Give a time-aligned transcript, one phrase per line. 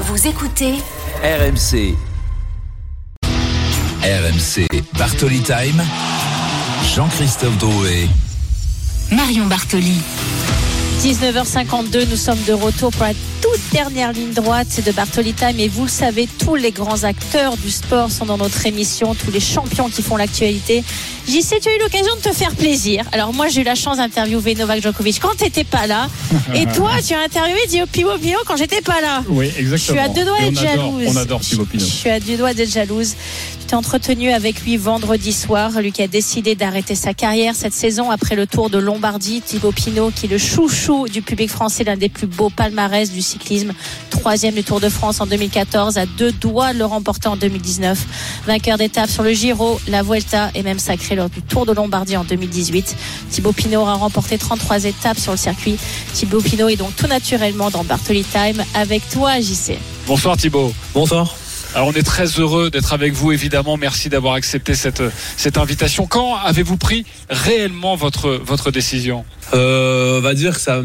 [0.00, 0.74] Vous écoutez
[1.24, 1.96] RMC.
[4.04, 5.82] RMC Bartoli Time.
[6.94, 8.08] Jean-Christophe Drouet.
[9.10, 10.00] Marion Bartoli.
[11.02, 15.58] 19h52, nous sommes de retour pour la toute dernière ligne droite de Bartoli Time.
[15.58, 19.30] Et vous le savez, tous les grands acteurs du sport sont dans notre émission, tous
[19.30, 20.82] les champions qui font l'actualité.
[21.26, 23.04] JC, tu as eu l'occasion de te faire plaisir.
[23.12, 26.08] Alors moi, j'ai eu la chance d'interviewer Novak Djokovic quand t'étais pas là.
[26.54, 28.08] Et toi, tu as interviewé Dio Pino
[28.46, 29.22] quand j'étais pas là.
[29.28, 29.76] Oui, exactement.
[29.76, 31.04] Je suis à deux doigts d'être jalouse.
[31.08, 31.66] On adore Pino.
[31.74, 33.14] Je suis à deux doigts d'être jalouse.
[33.60, 37.74] Tu t'es entretenu avec lui vendredi soir, lui qui a décidé d'arrêter sa carrière cette
[37.74, 39.42] saison après le Tour de Lombardie.
[39.42, 43.20] Thibaut Pinot, qui est le chouchou du public français, l'un des plus beaux palmarès du
[43.28, 43.72] cyclisme.
[44.10, 47.98] Troisième du Tour de France en 2014, à deux doigts de le remporter en 2019.
[48.46, 52.16] Vainqueur d'étape sur le Giro, la Vuelta et même sacré lors du Tour de Lombardie
[52.16, 52.96] en 2018.
[53.30, 55.76] Thibaut Pinot aura remporté 33 étapes sur le circuit.
[56.14, 59.78] Thibaut Pinot est donc tout naturellement dans Bartoli Time avec toi, JC.
[60.06, 60.72] Bonsoir Thibaut.
[60.94, 61.34] Bonsoir.
[61.74, 63.76] Alors on est très heureux d'être avec vous évidemment.
[63.76, 65.02] Merci d'avoir accepté cette,
[65.36, 66.06] cette invitation.
[66.06, 69.24] Quand avez-vous pris réellement votre, votre décision?
[69.54, 70.82] Euh, On va dire que ça,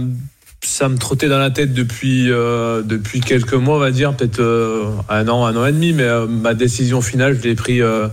[0.64, 4.40] ça me trottait dans la tête depuis, euh, depuis quelques mois, on va dire, peut-être
[4.40, 7.82] euh, un an, un an et demi, mais euh, ma décision finale, je l'ai pris,
[7.82, 8.08] euh,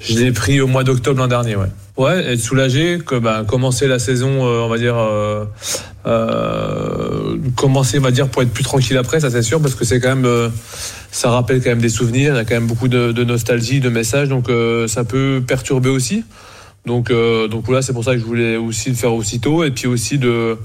[0.00, 1.68] je l'ai pris au mois d'octobre l'an dernier, ouais.
[1.96, 5.44] Ouais, être soulagé, que bah, commencer la saison, euh, on va dire, euh,
[7.56, 10.00] commencer, on va dire, pour être plus tranquille après, ça c'est sûr, parce que c'est
[10.00, 10.50] quand même,
[11.10, 13.80] ça rappelle quand même des souvenirs, il y a quand même beaucoup de, de nostalgie,
[13.80, 14.46] de messages, donc
[14.88, 16.24] ça peut perturber aussi.
[16.86, 19.72] Donc, euh, donc voilà, c'est pour ça que je voulais aussi le faire aussitôt, et
[19.72, 20.56] puis aussi de,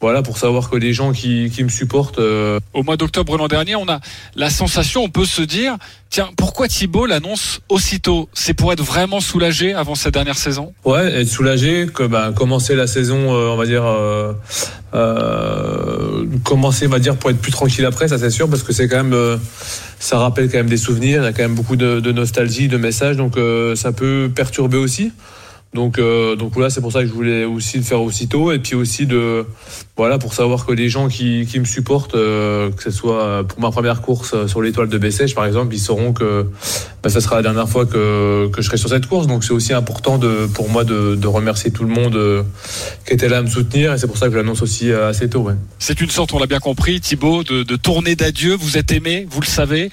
[0.00, 2.18] voilà, pour savoir que les gens qui, qui me supportent.
[2.18, 4.00] euh, Au mois d'octobre l'an dernier, on a
[4.34, 5.76] la sensation, on peut se dire,
[6.10, 8.28] tiens, pourquoi Thibaut l'annonce aussitôt?
[8.34, 10.72] C'est pour être vraiment soulagé avant sa dernière saison?
[10.84, 14.32] Ouais, être soulagé, que bah, commencer la saison, euh, on va dire, euh,
[14.94, 18.72] euh, commencer, on va dire, pour être plus tranquille après, ça c'est sûr, parce que
[18.72, 19.36] c'est quand même, euh,
[20.00, 22.66] ça rappelle quand même des souvenirs, il y a quand même beaucoup de, de nostalgie,
[22.68, 25.12] de messages, donc euh, ça peut perturber aussi.
[25.74, 28.58] Donc, euh, donc voilà, c'est pour ça que je voulais aussi le faire aussitôt, et
[28.58, 29.44] puis aussi de,
[29.98, 33.60] voilà, pour savoir que les gens qui, qui me supportent, euh, que ce soit pour
[33.60, 36.46] ma première course sur l'étoile de Bessèges, par exemple, ils sauront que
[37.02, 39.26] bah, ça sera la dernière fois que, que je serai sur cette course.
[39.26, 40.18] Donc c'est aussi important
[40.54, 42.42] pour moi de, remercier tout le monde euh,
[43.06, 45.28] qui était là à me soutenir, et c'est pour ça que je l'annonce aussi assez
[45.28, 45.46] tôt.
[45.78, 48.56] C'est une sorte, on l'a bien compris, Thibaut, de, de tournée d'adieu.
[48.58, 49.90] Vous êtes aimé, vous le savez.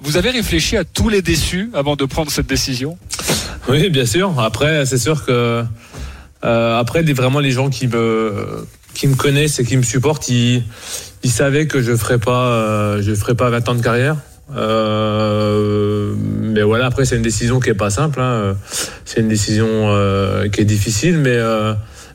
[0.00, 2.96] Vous avez réfléchi à tous les déçus avant de prendre cette décision?
[3.68, 4.38] Oui, bien sûr.
[4.40, 5.64] Après, c'est sûr que
[6.44, 8.32] euh, après, vraiment les gens qui me
[8.94, 10.62] qui me connaissent et qui me supportent, ils,
[11.22, 14.16] ils savaient que je ferais pas euh, je ferais pas 20 ans de carrière.
[14.54, 18.20] Euh, mais voilà, après c'est une décision qui est pas simple.
[18.20, 18.54] hein.
[19.04, 21.72] C'est une décision euh, qui est difficile, mais euh,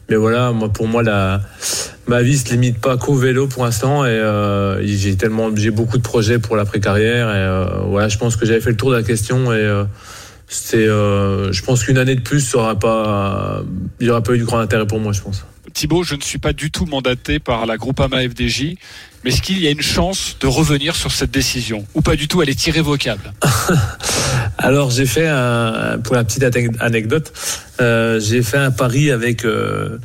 [0.10, 1.42] mais voilà, moi pour moi la
[2.08, 5.98] ma vie se limite pas qu'au vélo pour l'instant et euh, j'ai tellement j'ai beaucoup
[5.98, 8.92] de projets pour l'après carrière et euh, voilà, je pense que j'avais fait le tour
[8.92, 9.84] de la question et euh,
[10.48, 13.64] c'est, euh, je pense qu'une année de plus, ça aura pas,
[14.00, 15.46] il n'y aura pas eu de grand intérêt pour moi, je pense.
[15.74, 18.76] Thibaut, je ne suis pas du tout mandaté par la Groupama FDJ,
[19.24, 21.86] mais est-ce qu'il y a une chance de revenir sur cette décision?
[21.94, 23.34] Ou pas du tout, elle est irrévocable?
[24.58, 27.32] Alors j'ai fait un, pour la petite ane- anecdote,
[27.80, 30.00] euh, j'ai fait un pari avec euh,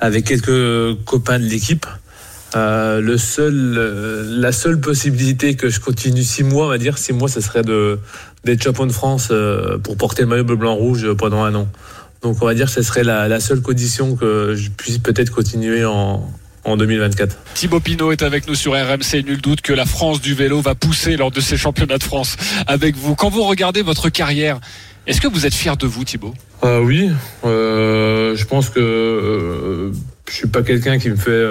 [0.00, 1.86] avec quelques copains de l'équipe.
[2.54, 6.96] Euh, le seul, euh, la seule possibilité que je continue six mois, on va dire
[6.96, 7.98] six mois, ce serait de
[8.44, 11.68] d'être champion de France euh, pour porter le maillot bleu blanc rouge pendant un an.
[12.22, 15.30] Donc on va dire que ce serait la, la seule condition que je puisse peut-être
[15.30, 16.30] continuer en
[16.66, 17.36] en 2024.
[17.54, 19.24] Thibaut Pinot est avec nous sur RMC.
[19.24, 22.36] Nul doute que la France du vélo va pousser lors de ces championnats de France
[22.66, 23.14] avec vous.
[23.14, 24.58] Quand vous regardez votre carrière,
[25.06, 26.34] est-ce que vous êtes fier de vous, Thibaut?
[26.64, 27.10] Euh, oui,
[27.44, 29.92] euh, je pense que euh,
[30.28, 31.44] je suis pas quelqu'un qui me fait,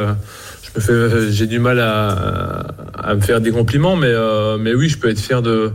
[0.89, 5.09] euh, j'ai du mal à, me faire des compliments, mais euh, mais oui, je peux
[5.09, 5.71] être fier de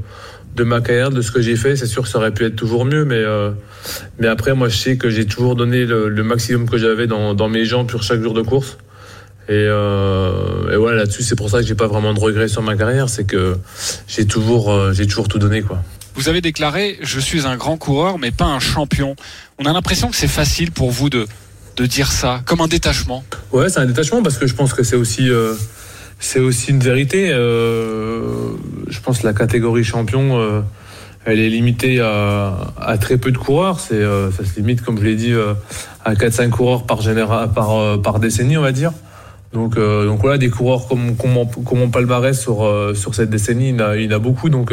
[0.58, 1.76] ma carrière, de ce que j'ai fait.
[1.76, 3.50] C'est sûr que ça aurait pu être toujours mieux, mais euh,
[4.18, 7.64] mais après, moi, je sais que j'ai toujours donné le, maximum que j'avais dans mes
[7.64, 8.78] jambes sur chaque jour de course.
[9.48, 12.76] Et, et voilà, là-dessus, c'est pour ça que j'ai pas vraiment de regrets sur ma
[12.76, 13.56] carrière, c'est que
[14.06, 15.82] j'ai toujours, j'ai toujours tout donné, quoi.
[16.14, 19.16] Vous avez déclaré Je suis un grand coureur, mais pas un champion.
[19.58, 21.26] On a l'impression que c'est facile pour vous de,
[21.80, 23.24] de dire ça, comme un détachement.
[23.52, 25.54] Ouais, c'est un détachement parce que je pense que c'est aussi, euh,
[26.18, 27.30] c'est aussi une vérité.
[27.30, 28.50] Euh,
[28.88, 30.60] je pense que la catégorie champion, euh,
[31.24, 33.80] elle est limitée à, très peu de coureurs.
[33.80, 35.32] C'est, ça se limite, comme je l'ai dit,
[36.04, 38.92] à 4-5 coureurs par, général, par, par décennie, on va dire.
[39.52, 43.96] Donc, donc voilà, des coureurs comme, comme, mon, palmarès sur, sur cette décennie, il a,
[43.96, 44.48] il a beaucoup.
[44.48, 44.72] Donc,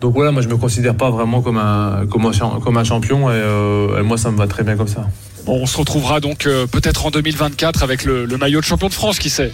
[0.00, 3.30] donc voilà, moi je me considère pas vraiment comme un, comme un, comme un champion
[3.30, 5.06] et moi ça me va très bien comme ça.
[5.46, 8.88] Bon, on se retrouvera donc euh, peut-être en 2024 avec le, le, maillot de champion
[8.88, 9.52] de France, qui sait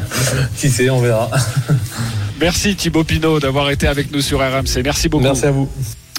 [0.58, 1.30] Qui sait, on verra.
[2.38, 4.82] Merci Thibaut Pinot d'avoir été avec nous sur RMC.
[4.84, 5.24] Merci beaucoup.
[5.24, 5.68] Merci à vous.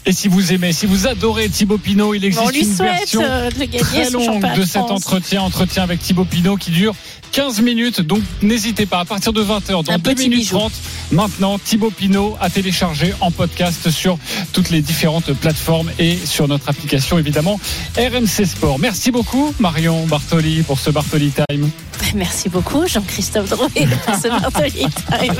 [0.05, 3.77] Et si vous aimez, si vous adorez Thibaut Pinot, il existe une version euh, de
[3.77, 6.95] très longue de de cet entretien, entretien avec Thibaut Pinot qui dure
[7.33, 8.01] 15 minutes.
[8.01, 10.57] Donc n'hésitez pas, à partir de 20h, dans Un 2 petit minutes bijou.
[10.57, 10.71] 30,
[11.11, 14.17] maintenant Thibaut Pinot à télécharger en podcast sur
[14.53, 17.59] toutes les différentes plateformes et sur notre application évidemment
[17.97, 18.79] RMC Sport.
[18.79, 21.69] Merci beaucoup Marion Bartoli pour ce Bartoli Time.
[22.15, 25.35] Merci beaucoup Jean-Christophe Drouet pour ce Bartoli Time.